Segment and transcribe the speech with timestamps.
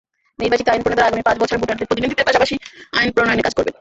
[0.39, 2.55] নির্বাচিত আইনপ্রণেতারা আগামী পাঁচ বছর ভোটারদের প্রতিনিধিত্বের পাশাপাশি
[2.93, 3.69] আইন প্রণয়নে কাজ করবেন।